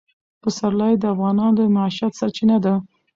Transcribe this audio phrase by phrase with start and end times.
[0.41, 2.73] پسرلی د افغانانو د معیشت سرچینه ده.